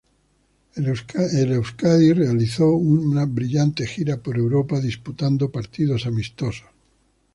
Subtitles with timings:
[0.73, 0.87] El
[1.51, 6.65] Euskadi realizó una brillante gira por Europa disputando partidos amistosos.